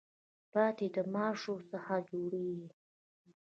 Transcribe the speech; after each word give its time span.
پاتی 0.51 0.87
د 0.95 0.97
ماشو 1.13 1.55
څخه 1.71 1.93
جوړیږي. 2.09 2.67